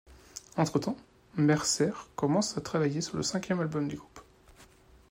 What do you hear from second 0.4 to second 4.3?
Entretemps, Mercer commence à travailler sur le cinquième album du groupe.